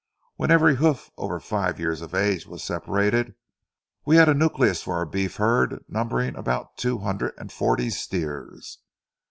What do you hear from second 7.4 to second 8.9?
forty steers.